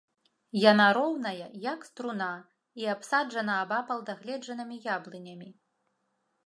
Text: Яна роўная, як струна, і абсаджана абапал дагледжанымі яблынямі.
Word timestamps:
Яна 0.71 0.87
роўная, 0.97 1.47
як 1.73 1.85
струна, 1.89 2.31
і 2.83 2.91
абсаджана 2.95 3.53
абапал 3.67 3.99
дагледжанымі 4.13 4.83
яблынямі. 4.97 5.49